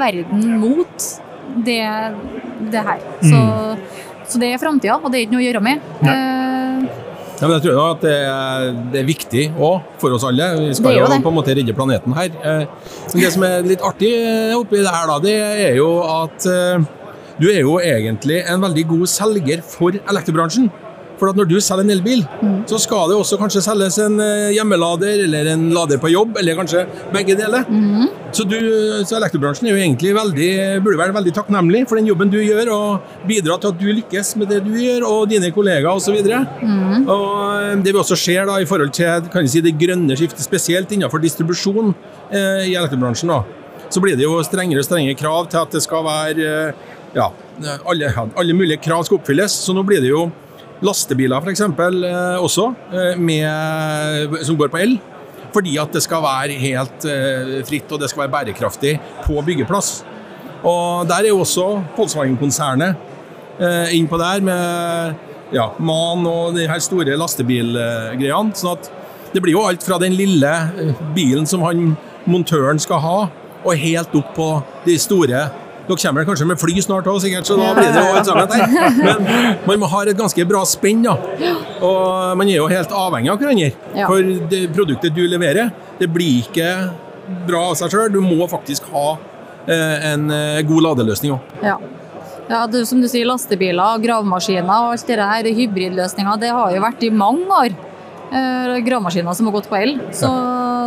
verden 0.01 0.59
mot 0.61 1.07
det, 1.65 1.81
det 2.73 2.85
her. 2.91 3.01
Så, 3.23 3.39
mm. 3.39 4.05
så 4.27 4.43
det 4.43 4.53
er 4.53 4.63
framtida, 4.63 4.99
og 5.01 5.09
det 5.11 5.21
er 5.21 5.27
ikke 5.27 5.37
noe 5.39 5.45
å 5.45 5.49
gjøre 5.49 5.65
med. 5.65 5.89
Ja. 6.05 6.19
Ja, 7.41 7.49
men 7.49 7.55
jeg 7.57 7.63
tror 7.65 7.79
at 7.95 8.03
det 8.05 8.13
er, 8.21 8.67
det 8.93 8.99
er 9.01 9.07
viktig 9.09 9.43
òg, 9.57 9.87
for 10.03 10.13
oss 10.13 10.27
alle. 10.29 10.51
Vi 10.61 10.75
skal 10.77 10.99
jo, 10.99 11.07
på 11.25 11.31
en 11.33 11.37
måte 11.39 11.55
redde 11.57 11.73
planeten 11.73 12.13
her. 12.13 12.35
Eh, 12.37 12.67
men 13.15 13.25
det 13.25 13.31
som 13.33 13.47
er 13.49 13.65
litt 13.65 13.85
artig 13.87 14.11
oppi 14.59 14.83
det 14.83 14.93
her, 14.93 15.09
da, 15.09 15.17
det 15.25 15.37
er 15.71 15.79
jo 15.79 15.89
at 16.05 16.49
eh, 16.53 16.85
du 17.41 17.49
er 17.49 17.63
jo 17.63 17.79
egentlig 17.81 18.43
en 18.45 18.61
veldig 18.61 18.85
god 18.93 19.09
selger 19.09 19.65
for 19.65 19.97
elektrobransjen. 19.97 20.69
For 21.21 21.29
at 21.29 21.37
når 21.37 21.51
du 21.51 21.59
selger 21.61 21.85
en 21.85 21.93
elbil, 21.93 22.23
mm. 22.41 22.63
så 22.71 22.79
skal 22.81 23.11
det 23.11 23.19
også 23.21 23.37
kanskje 23.41 23.61
selges 23.65 23.99
en 24.01 24.17
eh, 24.25 24.55
hjemmelader 24.57 25.27
eller 25.27 25.53
en 25.53 25.67
lader 25.75 26.01
på 26.01 26.09
jobb, 26.09 26.39
eller 26.41 26.57
kanskje 26.57 26.87
begge 27.13 27.37
deler. 27.37 27.67
Mm. 27.69 28.09
Så, 28.33 28.47
du, 28.49 28.57
så, 29.05 29.19
elektrobransjen 29.19 29.69
er 29.69 29.75
jo 29.75 29.83
egentlig 29.83 30.15
veldig, 30.17 30.51
burde 30.85 31.01
være 31.03 31.17
veldig 31.19 31.35
takknemlig 31.37 31.85
for 31.91 32.01
den 32.01 32.09
jobben 32.09 32.33
du 32.33 32.39
gjør, 32.41 32.73
og 32.73 33.29
bidra 33.29 33.59
til 33.61 33.75
at 33.75 33.81
du 33.83 33.89
lykkes 33.91 34.33
med 34.41 34.53
det 34.55 34.63
du 34.65 34.73
gjør, 34.81 35.05
og 35.11 35.29
dine 35.31 35.53
kollegaer 35.53 35.93
osv. 35.93 36.17
Mm. 36.25 37.05
Og 37.05 37.31
eh, 37.53 37.77
det 37.85 37.93
vi 37.93 38.01
også 38.01 38.19
ser 38.19 38.49
da, 38.49 38.57
i 38.57 38.69
forhold 38.71 38.95
til 38.97 39.29
kan 39.29 39.45
jeg 39.45 39.55
si, 39.59 39.65
det 39.67 39.77
grønne 39.81 40.17
skiftet, 40.17 40.47
spesielt 40.47 40.97
innenfor 40.97 41.21
distribusjon 41.21 41.93
eh, 41.93 42.71
i 42.71 42.79
elektrobransjen, 42.79 43.35
da, 43.35 43.43
så 43.91 44.01
blir 44.01 44.17
det 44.17 44.25
jo 44.25 44.39
strengere 44.47 44.81
og 44.81 44.89
strengere 44.89 45.19
krav 45.19 45.51
til 45.51 45.61
at 45.61 45.77
det 45.77 45.85
skal 45.85 46.07
være 46.07 46.49
eh, 46.49 46.89
ja, 47.17 47.29
alle, 47.85 48.13
alle 48.39 48.55
mulige 48.55 48.81
krav 48.83 49.05
skal 49.05 49.19
oppfylles. 49.19 49.57
Så 49.67 49.75
nå 49.77 49.85
blir 49.87 50.03
det 50.03 50.13
jo 50.13 50.29
lastebiler 50.85 51.43
f.eks. 51.45 51.65
Eh, 51.65 52.37
også, 52.41 52.71
eh, 52.93 53.17
med, 53.21 54.37
som 54.47 54.59
går 54.59 54.73
på 54.73 54.81
el. 54.83 54.99
Fordi 55.51 55.75
at 55.83 55.93
det 55.95 56.03
skal 56.05 56.23
være 56.23 56.59
helt 56.63 57.07
eh, 57.11 57.59
fritt 57.67 57.91
og 57.91 58.03
det 58.03 58.11
skal 58.11 58.25
være 58.25 58.35
bærekraftig 58.37 58.95
på 59.25 59.41
byggeplass. 59.47 60.05
Og 60.61 61.09
Der 61.09 61.25
er 61.25 61.33
jo 61.33 61.41
også 61.41 61.67
Volkswagen-konsernet 61.97 62.95
eh, 63.61 63.97
innpå 63.97 64.19
der 64.21 64.45
med 64.45 65.15
ja, 65.53 65.71
MAN 65.79 66.27
og 66.27 66.55
de 66.55 66.69
her 66.69 66.79
store 66.79 67.17
lastebilgreiene. 67.19 68.55
sånn 68.55 68.77
at 68.77 68.91
det 69.33 69.43
blir 69.43 69.55
jo 69.55 69.65
alt 69.67 69.85
fra 69.87 69.99
den 70.03 70.15
lille 70.19 70.51
eh, 70.51 71.03
bilen 71.15 71.47
som 71.47 71.65
han 71.67 71.95
montøren 72.31 72.79
skal 72.83 73.03
ha, 73.03 73.19
og 73.61 73.77
helt 73.77 74.15
opp 74.17 74.35
på 74.37 74.49
de 74.87 74.97
store 75.01 75.49
Dere 75.91 75.99
kommer 75.99 76.27
kanskje 76.29 76.47
med 76.47 76.61
fly 76.61 76.83
snart 76.85 77.09
òg, 77.11 77.19
sikkert, 77.25 77.49
så 77.49 77.57
da 77.59 77.73
blir 77.75 77.89
det 77.91 78.03
jo 78.05 78.19
et 78.21 78.29
sammen 78.29 78.51
der. 78.51 79.55
Men 79.67 79.81
man 79.83 79.91
har 79.91 80.11
et 80.11 80.19
ganske 80.19 80.45
bra 80.47 80.63
spenn, 80.69 81.03
da. 81.03 81.17
Og 81.83 82.37
man 82.39 82.47
er 82.47 82.61
jo 82.61 82.69
helt 82.71 82.93
avhengig 82.95 83.33
av 83.33 83.41
hverandre. 83.41 83.71
Ja. 83.99 84.07
For 84.07 84.35
det 84.53 84.69
produktet 84.77 85.17
du 85.17 85.25
leverer, 85.27 85.73
det 85.99 86.11
blir 86.15 86.45
ikke 86.45 86.69
bra 87.49 87.65
av 87.73 87.79
seg 87.81 87.91
sjøl. 87.91 88.13
Du 88.15 88.21
må 88.23 88.47
faktisk 88.51 88.87
ha 88.95 89.17
eh, 89.67 90.13
en 90.13 90.31
eh, 90.35 90.61
god 90.69 90.87
ladeløsning 90.91 91.35
òg. 91.35 91.57
Ja. 91.67 91.81
Ja, 92.51 92.65
det, 92.67 92.83
som 92.91 92.99
du 93.03 93.07
sier, 93.07 93.29
lastebiler, 93.31 94.01
gravemaskiner 94.03 94.67
og 94.67 94.97
alt 94.97 95.07
det 95.07 95.19
her, 95.23 95.47
hybridløsninger, 95.55 96.39
det 96.43 96.51
har 96.55 96.73
jo 96.75 96.81
vært 96.83 97.05
i 97.07 97.11
mange 97.15 97.47
år. 97.47 97.77
Eh, 98.31 98.79
gravemaskiner 98.87 99.35
som 99.39 99.51
har 99.51 99.59
gått 99.59 99.69
på 99.71 99.79
el. 99.79 99.97
Så, 100.15 100.31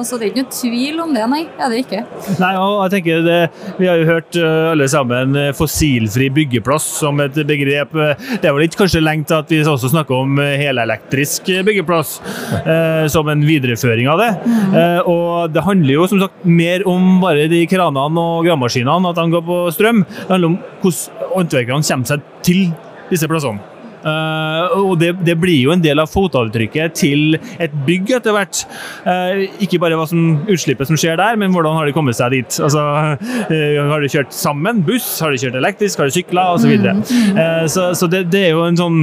så 0.08 0.20
det 0.20 0.28
er 0.28 0.32
ikke 0.34 0.44
noe 0.44 0.58
tvil 0.58 1.02
om 1.04 1.14
det, 1.16 1.24
nei. 1.32 1.42
Er 1.58 1.72
det 1.72 1.84
ikke. 1.84 2.04
Nei, 2.42 2.52
og 2.60 2.78
jeg 2.86 2.94
tenker 2.98 3.24
det, 3.26 3.40
Vi 3.80 3.88
har 3.90 4.00
jo 4.00 4.08
hørt 4.10 4.38
uh, 4.40 4.72
alle 4.74 4.88
sammen 4.92 5.38
uh, 5.38 5.50
fossilfri 5.56 6.30
byggeplass 6.34 6.88
som 7.02 7.22
et 7.24 7.38
begrep. 7.48 7.96
Uh, 7.96 8.14
Det 8.42 8.50
er 8.50 8.56
vel 8.56 8.68
ikke 8.68 8.84
kanskje 8.84 9.04
lenge 9.04 9.28
til 9.30 9.40
at 9.40 9.52
vi 9.52 9.62
også 9.64 9.92
snakker 9.94 10.24
om 10.24 10.40
helelektrisk 10.40 11.50
byggeplass 11.66 12.16
eh, 12.64 13.06
som 13.12 13.28
en 13.32 13.44
videreføring 13.46 14.10
av 14.12 14.22
det. 14.22 14.30
Uh, 14.74 15.02
og 15.10 15.54
Det 15.54 15.64
handler 15.66 15.96
jo 15.96 16.08
som 16.10 16.24
sagt 16.24 16.46
mer 16.46 16.86
om 16.90 17.20
bare 17.24 17.48
de 17.52 17.64
kranene 17.70 18.24
og 18.24 18.48
gravemaskinene, 18.48 19.12
at 19.12 19.20
de 19.20 19.28
går 19.36 19.46
på 19.48 19.60
strøm. 19.76 20.04
Det 20.06 20.32
handler 20.32 20.54
om 20.54 20.58
hvordan 20.84 21.30
håndverkerne 21.34 21.92
kommer 21.92 22.14
seg 22.14 22.34
til 22.46 22.66
disse 23.12 23.30
plassene. 23.30 23.73
Uh, 24.04 24.74
og 24.84 24.98
det, 25.00 25.14
det 25.24 25.38
blir 25.40 25.62
jo 25.64 25.74
en 25.74 25.84
del 25.84 26.02
av 26.04 26.12
fotavtrykket 26.12 26.96
til 27.00 27.38
et 27.62 27.74
bygg 27.88 28.16
etter 28.20 28.36
hvert. 28.36 28.64
Uh, 29.08 29.46
ikke 29.64 29.80
bare 29.84 29.98
hva 30.00 30.08
som, 30.10 30.44
utslippet 30.52 30.90
som 30.90 31.00
skjer 31.00 31.20
der, 31.20 31.40
men 31.40 31.56
hvordan 31.56 31.78
har 31.80 31.88
de 31.88 31.96
kommet 31.96 32.20
seg 32.20 32.36
dit. 32.36 32.60
Altså, 32.64 32.84
uh, 32.84 33.80
har 33.94 34.04
de 34.04 34.12
kjørt 34.12 34.36
sammen 34.36 34.84
buss, 34.88 35.08
har 35.24 35.34
de 35.34 35.42
kjørt 35.42 35.60
elektrisk, 35.60 36.02
har 36.02 36.12
de 36.12 36.18
sykla 36.18 36.50
osv. 36.58 36.76
Så, 36.76 37.24
uh, 37.38 37.64
så 37.72 37.90
så 37.98 38.10
det, 38.12 38.26
det 38.34 38.48
er 38.50 38.56
jo 38.58 38.66
en 38.68 38.80
sånn 38.80 39.00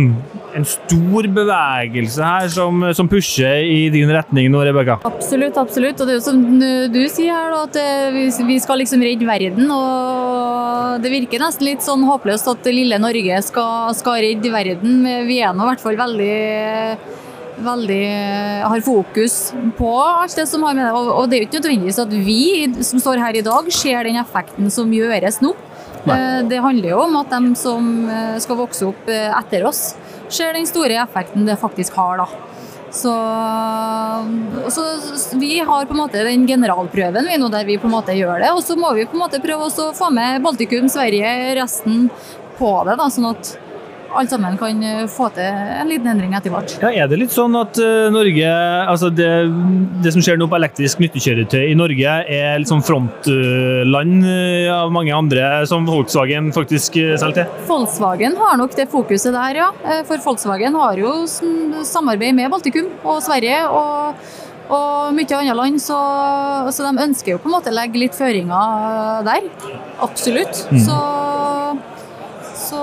en 0.57 0.67
stor 0.67 1.29
bevegelse 1.35 2.25
her 2.25 2.49
som, 2.53 2.83
som 2.97 3.09
pusher 3.11 3.63
i 3.65 3.89
din 3.93 4.11
retning 4.13 4.51
nå, 4.53 4.63
Rebekka. 4.67 4.99
Absolutt, 5.09 5.59
absolutt. 5.61 6.01
Og 6.01 6.09
det 6.09 6.17
er 6.17 6.19
jo 6.19 6.25
som 6.27 6.41
du 6.61 7.01
sier 7.13 7.35
her, 7.35 7.55
at 7.63 7.79
eh, 7.81 8.11
vi- 8.47 8.59
skal 8.61 8.81
liksom 8.83 9.01
redde 9.05 9.27
verden. 9.29 9.71
Og 9.71 11.01
det 11.03 11.13
virker 11.13 11.41
nesten 11.43 11.69
litt 11.71 11.85
sånn 11.87 12.05
håpløst 12.09 12.51
at 12.51 12.69
lille 12.73 12.99
Norge 13.01 13.41
skal, 13.47 13.95
skal 13.97 14.21
redde 14.25 14.53
verden. 14.53 15.01
Vi 15.29 15.41
er 15.41 15.55
nå 15.57 15.65
i 15.65 15.73
hvert 15.73 15.85
fall 15.85 15.99
veldig 16.01 16.37
veldig 17.61 18.05
har 18.65 18.81
fokus 18.85 19.35
på 19.77 19.89
alt 20.01 20.37
det 20.39 20.47
som 20.49 20.63
har 20.65 20.77
med 20.77 20.87
det. 20.87 20.93
Og, 20.97 21.27
det 21.29 21.37
er 21.37 21.43
jo 21.43 21.49
ikke 21.49 21.61
nødvendigvis 21.61 22.01
at 22.01 22.15
vi 22.15 22.85
som 22.87 23.03
står 23.03 23.21
her 23.21 23.37
i 23.37 23.45
dag, 23.45 23.69
ser 23.75 24.09
den 24.09 24.21
effekten 24.21 24.71
som 24.73 24.93
gjøres 24.95 25.43
nå. 25.45 25.53
Nei. 26.09 26.17
Det 26.49 26.63
handler 26.65 26.95
jo 26.95 27.03
om 27.05 27.19
at 27.21 27.33
de 27.35 27.51
som 27.61 27.91
eh, 28.09 28.39
skal 28.41 28.57
vokse 28.63 28.87
opp 28.89 29.11
eh, 29.13 29.29
etter 29.37 29.67
oss, 29.69 29.91
ser 30.35 30.57
den 30.57 30.69
store 30.69 30.97
effekten 31.03 31.47
det 31.49 31.59
faktisk 31.61 31.99
har, 32.01 32.23
da. 32.23 32.29
Så, 32.91 33.13
så 34.75 34.83
vi 35.39 35.61
har 35.63 35.87
på 35.87 35.95
en 35.95 36.01
måte 36.01 36.25
den 36.27 36.43
generalprøven 36.49 37.29
vi 37.31 37.37
nå 37.39 37.47
der 37.53 37.69
vi 37.69 37.77
på 37.79 37.87
en 37.87 37.95
måte 37.95 38.17
gjør 38.19 38.43
det, 38.43 38.51
og 38.51 38.65
så 38.67 38.75
må 38.79 38.91
vi 38.97 39.07
på 39.07 39.15
en 39.15 39.23
måte 39.23 39.43
prøve 39.43 39.69
å 39.71 39.91
få 39.95 40.11
med 40.15 40.43
Baltikum, 40.43 40.91
Sverige, 40.91 41.31
resten 41.61 42.09
på 42.59 42.73
det, 42.89 42.99
da, 42.99 43.07
sånn 43.13 43.31
at 43.31 43.53
alle 44.11 44.29
sammen 44.31 44.57
kan 44.59 44.83
eh, 44.83 45.05
få 45.11 45.29
til 45.35 45.47
en 45.47 45.91
liten 45.91 46.11
endring 46.11 46.35
etter 46.37 46.53
hvert. 46.53 46.75
Ja, 46.83 46.91
er 46.91 47.11
det 47.11 47.21
litt 47.21 47.35
sånn 47.35 47.55
at 47.59 47.79
eh, 47.81 48.09
Norge, 48.13 48.51
altså 48.91 49.11
det, 49.15 49.29
det 50.05 50.13
som 50.15 50.25
skjer 50.25 50.41
nå 50.41 50.49
på 50.51 50.59
elektrisk 50.59 51.03
nyttekjøretøy 51.03 51.63
i 51.71 51.77
Norge, 51.79 52.17
er 52.27 52.61
litt 52.61 52.71
sånn 52.71 52.85
frontland 52.87 54.27
eh, 54.27 54.69
av 54.75 54.93
mange 54.95 55.15
andre 55.17 55.49
som 55.71 55.87
Volkswagen 55.89 56.51
faktisk 56.57 56.99
selger 56.99 57.43
til? 57.43 57.65
Volkswagen 57.71 58.37
har 58.41 58.59
nok 58.61 58.77
det 58.79 58.89
fokuset 58.91 59.35
der, 59.37 59.63
ja. 59.63 59.71
For 60.09 60.23
Volkswagen 60.25 60.77
har 60.79 61.01
jo 61.01 61.15
samarbeid 61.29 62.37
med 62.37 62.51
Baltikum 62.53 62.91
og 63.05 63.21
Sverige 63.25 63.63
og, 63.71 64.25
og 64.71 65.15
mye 65.17 65.39
andre 65.39 65.57
land, 65.59 65.81
så, 65.83 65.99
så 66.75 66.89
de 66.89 67.07
ønsker 67.07 67.35
jo 67.35 67.43
på 67.43 67.51
en 67.51 67.57
måte 67.59 67.73
å 67.73 67.77
legge 67.79 68.03
litt 68.03 68.19
føringer 68.19 69.23
der. 69.27 69.47
Absolutt. 70.03 70.65
Så, 70.87 70.99
så 72.59 72.83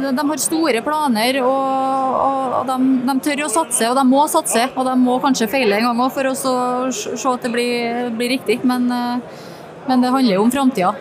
de, 0.00 0.24
har 0.30 0.42
store 0.42 0.82
planer, 0.86 1.40
og, 1.42 2.16
og, 2.26 2.56
og 2.60 2.70
de, 2.70 2.78
de 3.08 3.16
tør 3.26 3.44
å 3.46 3.52
satse, 3.52 3.88
og 3.90 3.96
de 3.98 4.04
må 4.08 4.26
satse. 4.32 4.66
Og 4.76 4.86
de 4.88 4.96
må 5.00 5.18
kanskje 5.24 5.48
feile 5.52 5.78
en 5.80 5.88
gang 5.90 6.04
òg 6.06 6.12
for 6.16 6.30
å 6.30 6.34
se 6.36 7.30
at 7.32 7.46
det 7.46 7.52
blir, 7.54 8.10
blir 8.16 8.36
riktig, 8.36 8.60
men, 8.66 8.90
eh, 8.92 9.40
men 9.86 10.04
det 10.04 10.12
handler 10.14 10.38
jo 10.38 10.44
om 10.46 10.52
framtida. 10.54 10.92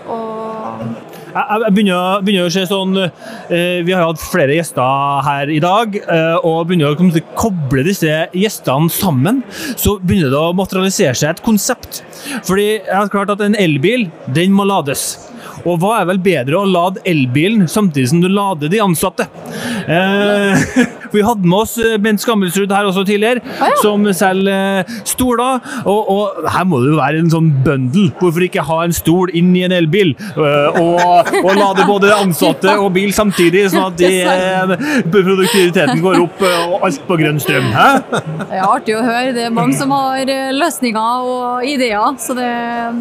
Jeg, 1.35 1.73
begynner, 1.75 2.45
å- 2.45 2.51
se 2.53 2.61
sånn 2.69 2.95
eh, 2.95 3.81
Vi 3.83 3.91
har 3.91 4.05
hatt 4.05 4.21
flere 4.23 4.55
gjester 4.55 5.21
her 5.25 5.49
i 5.51 5.59
dag, 5.59 5.95
eh, 5.99 6.37
og 6.47 6.69
begynner 6.69 6.95
å 6.95 7.21
koble 7.35 7.83
disse 7.83 8.07
gjestene 8.31 8.89
sammen. 8.89 9.43
Så 9.75 9.97
begynner 9.99 10.31
det 10.31 10.39
å 10.39 10.55
materialisere 10.55 11.15
seg 11.15 11.33
et 11.35 11.43
konsept. 11.43 12.03
Fordi 12.47 12.67
jeg 12.79 12.95
har 12.95 13.11
klart 13.11 13.33
at 13.35 13.41
en 13.43 13.57
elbil, 13.59 14.07
den 14.31 14.55
må 14.55 14.63
lades. 14.65 15.17
Og 15.63 15.79
hva 15.81 16.01
er 16.01 16.09
vel 16.11 16.19
bedre 16.23 16.59
å 16.59 16.67
lade 16.67 17.03
elbilen 17.07 17.69
samtidig 17.71 18.11
som 18.11 18.21
du 18.23 18.29
lader 18.31 18.71
de 18.71 18.81
ansatte? 18.83 19.27
Eh, 19.87 20.67
vi 21.11 21.23
hadde 21.25 21.47
med 21.47 21.57
oss 21.63 21.75
eh, 21.81 21.97
Bent 22.01 22.21
Skammelsrud 22.23 22.71
her 22.73 22.87
også 22.89 23.05
tidligere, 23.07 23.41
ja. 23.59 23.69
som 23.81 24.05
selger 24.15 24.81
eh, 24.81 24.95
stoler. 25.07 25.61
Og, 25.85 26.11
og 26.11 26.49
her 26.51 26.67
må 26.67 26.81
det 26.83 26.93
jo 26.93 26.99
være 26.99 27.21
en 27.23 27.31
sånn 27.33 27.51
bundle. 27.65 28.09
Hvorfor 28.19 28.45
ikke 28.45 28.65
ha 28.65 28.81
en 28.85 28.95
stol 28.95 29.33
inn 29.35 29.53
i 29.57 29.65
en 29.67 29.75
elbil? 29.75 30.15
eh, 30.15 30.79
og, 30.79 31.31
og 31.41 31.51
lade 31.57 31.85
både 31.87 32.13
ansatte 32.15 32.75
og 32.83 32.91
bil 32.95 33.13
samtidig, 33.15 33.65
sånn 33.73 33.89
at 33.89 33.99
de, 33.99 35.09
produktiviteten 35.11 36.01
går 36.03 36.21
opp 36.23 36.43
og 36.45 36.87
alt 36.87 37.05
på 37.07 37.19
grønn 37.19 37.41
strøm. 37.41 37.69
Hæ? 37.75 37.89
Det 38.11 38.59
er 38.59 38.65
artig 38.65 38.97
å 38.97 39.03
høre. 39.05 39.33
Det 39.35 39.47
er 39.47 39.53
mange 39.55 39.77
som 39.77 39.93
har 39.95 40.23
løsninger 40.55 41.29
og 41.35 41.67
ideer, 41.67 42.15
så 42.21 42.37
det, 42.37 42.49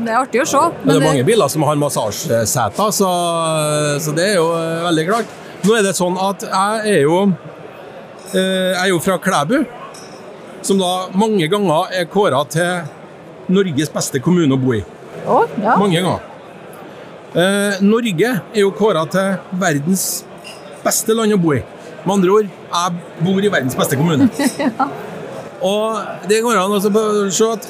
det 0.05 0.13
er 0.15 0.21
artig 0.21 0.45
å 0.45 0.49
se. 0.49 0.67
Men 0.83 0.95
det 0.95 1.01
er 1.01 1.09
mange 1.09 1.27
biler 1.27 1.53
som 1.53 1.67
har 1.69 1.81
massasjeseter, 1.81 2.93
så, 2.95 3.11
så 4.03 4.15
det 4.17 4.33
er 4.33 4.39
jo 4.39 4.51
veldig 4.89 5.09
klart. 5.11 5.41
Nå 5.65 5.79
er 5.79 5.85
det 5.87 5.95
sånn 5.97 6.17
at 6.21 6.43
jeg 6.45 6.97
er 6.99 7.05
jo 7.07 7.19
er 8.41 8.89
jo 8.91 9.01
fra 9.03 9.19
Klæbu, 9.23 9.65
som 10.65 10.79
da 10.81 10.93
mange 11.15 11.49
ganger 11.49 11.93
er 11.93 12.09
kåra 12.11 12.41
til 12.51 12.87
Norges 13.53 13.93
beste 13.93 14.21
kommune 14.25 14.57
å 14.57 14.61
bo 14.61 14.75
i. 14.77 14.83
Oh, 15.27 15.45
ja. 15.61 15.77
Mange 15.81 16.01
ganger. 16.01 16.23
Eh, 17.35 17.81
Norge 17.83 18.31
er 18.55 18.61
jo 18.63 18.71
kåra 18.77 19.05
til 19.11 19.59
verdens 19.61 20.25
beste 20.85 21.17
land 21.17 21.35
å 21.35 21.41
bo 21.41 21.55
i. 21.57 21.63
Med 22.05 22.13
andre 22.19 22.35
ord, 22.37 22.51
jeg 22.75 23.25
bor 23.25 23.41
i 23.41 23.51
verdens 23.53 23.77
beste 23.79 23.99
kommune. 23.99 24.29
Og 25.65 26.29
det 26.29 26.43
går 26.45 26.61
an 26.61 26.77
å 26.77 26.81
se 26.85 27.49
at 27.49 27.69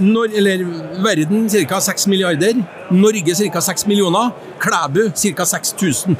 når, 0.00 0.32
eller 0.40 0.64
verden 1.04 1.48
ca. 1.68 1.80
6 1.82 2.06
milliarder, 2.12 2.60
Norge 2.92 3.36
ca. 3.52 3.62
6 3.64 3.86
millioner, 3.88 4.32
Klæbu 4.60 5.08
ca. 5.12 5.46
6000. 5.56 6.16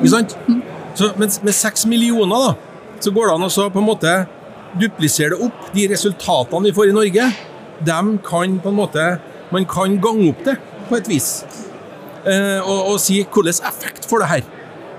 Ikke 0.00 0.12
sant? 0.12 0.36
Så, 0.94 1.10
men 1.16 1.32
med 1.44 1.56
6 1.56 1.86
millioner 1.90 2.46
da, 2.46 2.69
så 3.00 3.12
går 3.14 3.28
det 3.28 3.34
an 3.36 3.48
å 3.48 3.70
på 3.72 3.80
en 3.80 3.88
måte 3.88 4.14
duplisere 4.80 5.34
det 5.34 5.46
opp. 5.46 5.70
De 5.74 5.88
resultatene 5.90 6.68
vi 6.68 6.76
får 6.76 6.90
i 6.90 6.96
Norge, 6.96 7.26
dem 7.86 8.14
kan 8.24 8.58
på 8.60 8.72
en 8.72 8.80
måte 8.82 9.10
Man 9.50 9.64
kan 9.66 9.96
gange 9.98 10.28
opp 10.30 10.44
det 10.46 10.52
på 10.86 10.94
et 10.94 11.08
vis. 11.10 11.42
Eh, 12.22 12.60
og, 12.62 12.92
og 12.92 13.00
si 13.02 13.16
hvilken 13.18 13.48
effekt 13.66 14.06
får 14.06 14.22
det 14.22 14.28
her. 14.30 14.44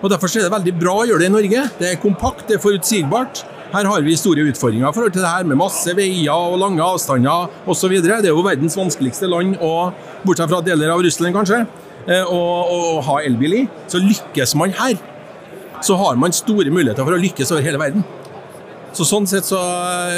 Og 0.02 0.10
Derfor 0.12 0.28
er 0.28 0.44
det 0.44 0.52
veldig 0.52 0.74
bra 0.76 0.96
å 1.00 1.06
gjøre 1.08 1.24
det 1.24 1.30
i 1.30 1.34
Norge. 1.38 1.62
Det 1.78 1.88
er 1.88 2.02
kompakt, 2.02 2.44
det 2.50 2.58
er 2.58 2.64
forutsigbart. 2.64 3.46
Her 3.72 3.88
har 3.88 4.04
vi 4.04 4.18
store 4.20 4.44
utfordringer 4.52 4.90
i 4.90 4.92
forhold 4.92 5.14
til 5.16 5.24
det 5.24 5.32
her 5.32 5.48
med 5.48 5.62
masse 5.62 5.94
veier 5.96 6.36
og 6.36 6.58
lange 6.60 6.84
avstander 6.84 7.48
osv. 7.72 7.94
Det 8.04 8.18
er 8.18 8.34
jo 8.34 8.44
verdens 8.44 8.76
vanskeligste 8.76 9.30
land, 9.32 9.56
og, 9.64 9.96
bortsett 10.26 10.52
fra 10.52 10.60
deler 10.66 10.92
av 10.92 11.06
Russland 11.06 11.38
kanskje, 11.38 11.62
eh, 12.10 12.26
å, 12.28 12.42
å 12.68 13.00
ha 13.08 13.22
elbil 13.24 13.62
i. 13.62 13.64
Så 13.88 14.04
lykkes 14.04 14.58
man 14.60 14.76
her, 14.76 15.00
så 15.82 16.00
har 16.00 16.20
man 16.20 16.36
store 16.36 16.72
muligheter 16.74 17.06
for 17.06 17.18
å 17.18 17.22
lykkes 17.22 17.54
over 17.54 17.66
hele 17.66 17.82
verden. 17.82 18.06
Så 18.92 19.06
Sånn 19.08 19.28
sett 19.30 19.48
så 19.48 19.56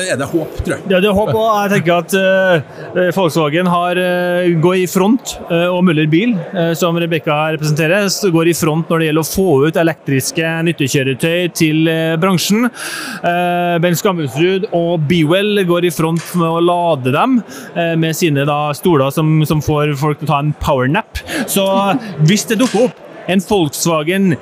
er 0.10 0.18
det 0.18 0.26
håp, 0.32 0.56
tror 0.66 0.74
jeg. 0.76 0.86
Ja, 0.90 1.00
det 1.02 1.10
er 1.10 1.14
håp, 1.14 1.30
og 1.38 1.50
jeg 1.62 1.72
tenker 1.76 2.00
at 2.00 2.14
uh, 2.18 3.10
Volkswagen 3.14 3.68
har, 3.70 4.00
uh, 4.02 4.48
går 4.64 4.80
i 4.82 4.88
front, 4.90 5.36
uh, 5.52 5.68
og 5.70 5.84
Møller 5.86 6.08
Bil, 6.10 6.34
eh, 6.58 6.72
som 6.78 6.98
Rebekka 6.98 7.36
representerer, 7.54 8.08
går 8.34 8.50
i 8.50 8.56
front 8.58 8.90
når 8.90 9.04
det 9.04 9.10
gjelder 9.10 9.26
å 9.26 9.30
få 9.30 9.46
ut 9.68 9.78
elektriske 9.78 10.54
nyttekjøretøy 10.70 11.54
til 11.54 11.92
eh, 11.92 12.16
bransjen. 12.22 12.66
Eh, 12.66 13.76
Ben 13.84 13.98
Skammelsrud 14.00 14.66
og 14.74 15.06
Bewell 15.10 15.62
går 15.70 15.90
i 15.90 15.94
front 15.94 16.34
med 16.42 16.50
å 16.50 16.64
lade 16.64 17.14
dem 17.14 17.40
eh, 17.78 17.94
med 18.00 18.18
sine 18.18 18.48
da, 18.50 18.60
stoler 18.78 19.14
som, 19.14 19.36
som 19.46 19.62
får 19.64 19.94
folk 20.02 20.22
til 20.22 20.30
å 20.30 20.34
ta 20.34 20.42
en 20.42 20.54
powernap. 20.64 21.22
Så 21.46 21.68
hvis 22.26 22.50
det 22.50 22.58
dukker 22.64 22.90
opp 22.90 23.30
en 23.30 23.46
Volkswagen 23.46 24.34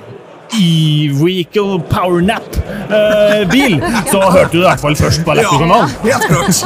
E-Vehicle 0.59 1.79
Powernap-bil, 1.89 3.81
så 4.11 4.19
hørte 4.19 4.51
du 4.51 4.57
det 4.57 4.63
i 4.65 4.67
hvert 4.67 4.79
fall 4.83 4.95
først 4.99 5.23
på 5.25 5.31
Elektrokanalen. 5.31 5.89
helt 6.03 6.25
klart. 6.27 6.55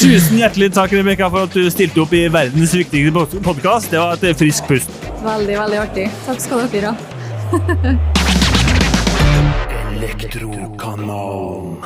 Tusen 0.00 0.36
hjertelig 0.38 0.68
takk 0.76 0.92
Rebecca, 0.94 1.26
for 1.32 1.40
at 1.48 1.54
du 1.56 1.70
stilte 1.72 2.00
opp 2.04 2.12
i 2.14 2.28
verdens 2.32 2.74
viktigste 2.76 3.26
podkast. 3.42 3.90
Det 3.90 3.98
var 3.98 4.12
et 4.20 4.38
friskt 4.38 4.66
pust. 4.70 4.90
Veldig, 5.24 5.56
veldig 5.58 5.78
artig. 5.82 6.06
Takk 6.26 6.40
skal 6.44 6.58
dere 6.70 6.86
ha. 6.92 6.96
Elektrokanalen. 9.96 11.76